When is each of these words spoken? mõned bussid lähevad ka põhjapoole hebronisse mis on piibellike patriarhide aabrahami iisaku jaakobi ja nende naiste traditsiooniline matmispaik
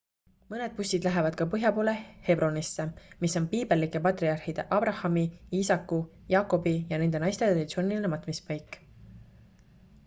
mõned 0.51 0.71
bussid 0.77 1.03
lähevad 1.07 1.35
ka 1.41 1.45
põhjapoole 1.51 1.93
hebronisse 2.29 2.85
mis 3.25 3.37
on 3.41 3.45
piibellike 3.51 4.01
patriarhide 4.09 4.65
aabrahami 4.79 5.25
iisaku 5.59 6.01
jaakobi 6.37 6.75
ja 6.95 7.01
nende 7.05 7.25
naiste 7.27 7.47
traditsiooniline 7.53 8.15
matmispaik 8.17 8.83